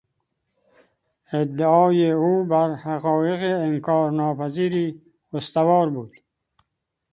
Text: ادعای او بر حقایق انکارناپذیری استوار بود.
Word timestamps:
ادعای 1.33 2.11
او 2.11 2.43
بر 2.45 2.73
حقایق 2.73 3.59
انکارناپذیری 3.61 5.01
استوار 5.33 5.89
بود. 5.89 6.13